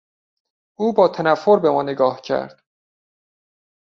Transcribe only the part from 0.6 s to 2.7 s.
او با تنفر به ما نگاه کرد.